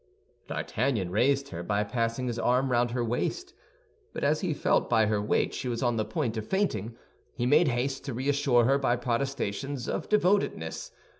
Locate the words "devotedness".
10.09-10.89